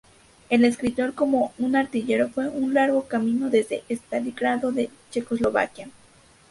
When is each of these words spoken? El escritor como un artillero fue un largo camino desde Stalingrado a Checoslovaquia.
El 0.49 0.65
escritor 0.65 1.13
como 1.13 1.53
un 1.59 1.75
artillero 1.75 2.27
fue 2.29 2.49
un 2.49 2.73
largo 2.73 3.03
camino 3.07 3.51
desde 3.51 3.83
Stalingrado 3.87 4.69
a 4.69 4.87
Checoslovaquia. 5.11 5.89